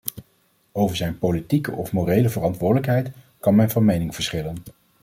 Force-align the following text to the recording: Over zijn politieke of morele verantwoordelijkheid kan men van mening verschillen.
Over 0.71 0.95
zijn 0.95 1.17
politieke 1.19 1.71
of 1.71 1.91
morele 1.91 2.29
verantwoordelijkheid 2.29 3.11
kan 3.39 3.55
men 3.55 3.69
van 3.69 3.85
mening 3.85 4.13
verschillen. 4.15 4.55